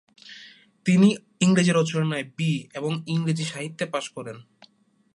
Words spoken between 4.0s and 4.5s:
করেন।